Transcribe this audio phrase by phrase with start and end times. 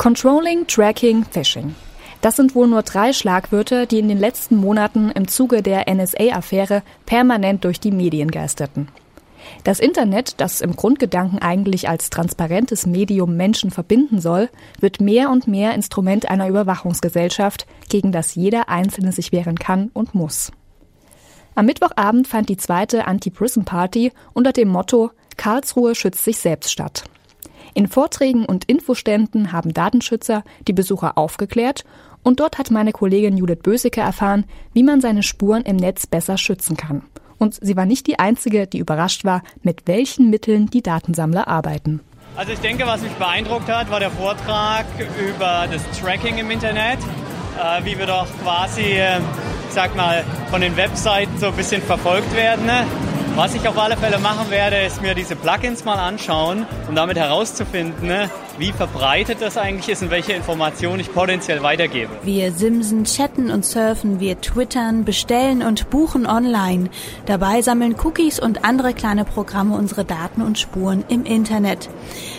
[0.00, 1.74] Controlling, Tracking, Phishing.
[2.22, 6.82] Das sind wohl nur drei Schlagwörter, die in den letzten Monaten im Zuge der NSA-Affäre
[7.04, 8.88] permanent durch die Medien geisterten.
[9.62, 15.46] Das Internet, das im Grundgedanken eigentlich als transparentes Medium Menschen verbinden soll, wird mehr und
[15.46, 20.50] mehr Instrument einer Überwachungsgesellschaft, gegen das jeder Einzelne sich wehren kann und muss.
[21.54, 27.04] Am Mittwochabend fand die zweite Anti-Prison-Party unter dem Motto Karlsruhe schützt sich selbst statt.
[27.74, 31.84] In Vorträgen und Infoständen haben Datenschützer die Besucher aufgeklärt
[32.22, 36.36] und dort hat meine Kollegin Judith Böseke erfahren, wie man seine Spuren im Netz besser
[36.36, 37.02] schützen kann.
[37.38, 42.00] Und sie war nicht die Einzige, die überrascht war, mit welchen Mitteln die Datensammler arbeiten.
[42.36, 44.84] Also ich denke, was mich beeindruckt hat, war der Vortrag
[45.18, 46.98] über das Tracking im Internet,
[47.58, 49.20] äh, wie wir doch quasi, äh,
[49.70, 52.66] sag mal, von den Webseiten so ein bisschen verfolgt werden.
[52.66, 52.84] Ne?
[53.36, 57.16] Was ich auf alle Fälle machen werde, ist mir diese Plugins mal anschauen, um damit
[57.16, 58.30] herauszufinden,
[58.60, 62.10] wie verbreitet das eigentlich ist und welche Informationen ich potenziell weitergebe.
[62.22, 66.90] Wir simsen, chatten und surfen, wir twittern, bestellen und buchen online.
[67.24, 71.88] Dabei sammeln Cookies und andere kleine Programme unsere Daten und Spuren im Internet.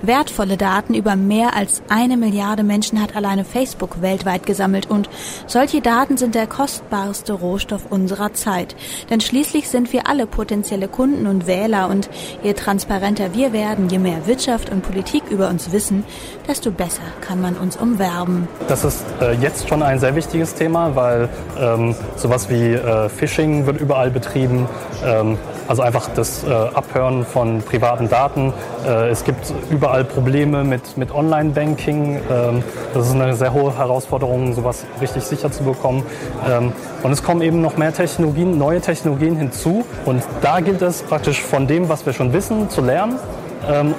[0.00, 5.10] Wertvolle Daten über mehr als eine Milliarde Menschen hat alleine Facebook weltweit gesammelt und
[5.46, 8.74] solche Daten sind der kostbarste Rohstoff unserer Zeit.
[9.10, 12.08] Denn schließlich sind wir alle potenzielle Kunden und Wähler und
[12.42, 16.04] je transparenter wir werden, je mehr Wirtschaft und Politik über uns wissen,
[16.48, 18.48] desto besser kann man uns umwerben.
[18.68, 23.66] Das ist äh, jetzt schon ein sehr wichtiges Thema, weil ähm, sowas wie äh, Phishing
[23.66, 24.68] wird überall betrieben.
[25.04, 28.52] Ähm, also einfach das äh, Abhören von privaten Daten.
[28.86, 32.20] Äh, es gibt überall Probleme mit, mit Online-Banking.
[32.30, 32.62] Ähm,
[32.94, 36.04] das ist eine sehr hohe Herausforderung, sowas richtig sicher zu bekommen.
[36.48, 39.84] Ähm, und es kommen eben noch mehr Technologien, neue Technologien hinzu.
[40.04, 43.18] Und da gilt es praktisch von dem, was wir schon wissen, zu lernen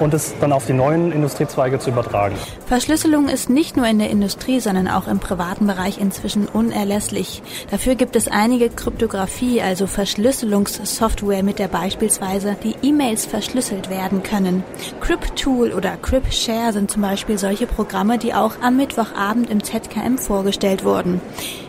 [0.00, 2.36] und es dann auf die neuen Industriezweige zu übertragen.
[2.66, 7.42] Verschlüsselung ist nicht nur in der Industrie, sondern auch im privaten Bereich inzwischen unerlässlich.
[7.70, 14.64] Dafür gibt es einige Kryptographie, also Verschlüsselungssoftware, mit der beispielsweise die E-Mails verschlüsselt werden können.
[15.00, 20.84] Cryptool oder CryptShare sind zum Beispiel solche Programme, die auch am Mittwochabend im ZKM vorgestellt
[20.84, 21.20] wurden.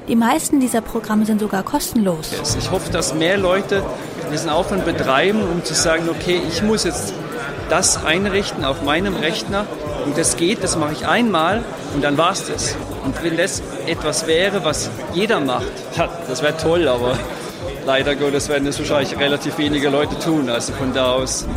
[0.08, 2.32] Die meisten dieser Programme sind sogar kostenlos.
[2.58, 3.84] Ich hoffe, dass mehr Leute
[4.32, 7.14] diesen Aufwand betreiben, um zu sagen, okay, ich muss jetzt
[7.70, 9.66] das einrichten auf meinem Rechner
[10.06, 11.64] und das geht, das mache ich einmal
[11.94, 12.76] und dann war es das.
[13.06, 17.18] Und wenn das etwas wäre, was jeder macht, ja, das wäre toll, aber
[17.86, 20.50] leider Gottes werden es wahrscheinlich relativ wenige Leute tun.
[20.50, 21.48] Also von da aus.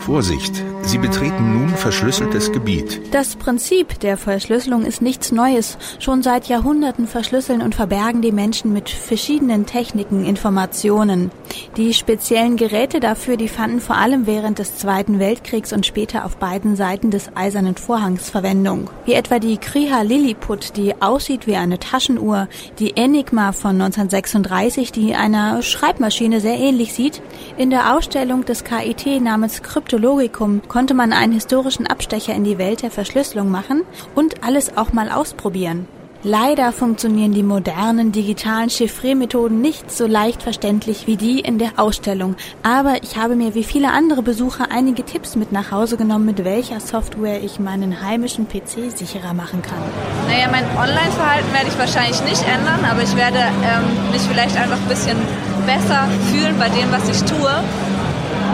[0.00, 3.00] Vorsicht, Sie betreten nun verschlüsseltes Gebiet.
[3.10, 5.78] Das Prinzip der Verschlüsselung ist nichts Neues.
[5.98, 11.32] Schon seit Jahrhunderten verschlüsseln und verbergen die Menschen mit verschiedenen Techniken Informationen.
[11.76, 16.36] Die speziellen Geräte dafür, die fanden vor allem während des Zweiten Weltkriegs und später auf
[16.38, 18.88] beiden Seiten des Eisernen Vorhangs Verwendung.
[19.04, 22.48] Wie etwa die Kriha Lilliput, die aussieht wie eine Taschenuhr,
[22.78, 27.20] die Enigma von 1936, die einer Schreibmaschine sehr ähnlich sieht.
[27.58, 32.82] In der Ausstellung des KIT namens Kryptologicum konnte man einen historischen Abstecher in die Welt
[32.82, 33.82] der Verschlüsselung machen
[34.14, 35.86] und alles auch mal ausprobieren.
[36.28, 42.34] Leider funktionieren die modernen digitalen Chiffriermethoden nicht so leicht verständlich wie die in der Ausstellung.
[42.64, 46.44] Aber ich habe mir wie viele andere Besucher einige Tipps mit nach Hause genommen, mit
[46.44, 49.78] welcher Software ich meinen heimischen PC sicherer machen kann.
[50.26, 54.78] Naja, mein Online-Verhalten werde ich wahrscheinlich nicht ändern, aber ich werde ähm, mich vielleicht einfach
[54.78, 55.16] ein bisschen
[55.64, 57.52] besser fühlen bei dem, was ich tue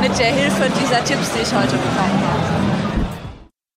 [0.03, 2.72] mit der Hilfe dieser Tipps, die ich heute bekommen habe.